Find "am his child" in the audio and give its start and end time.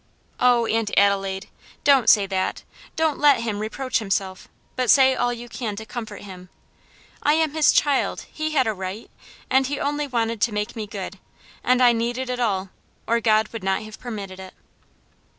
7.35-8.25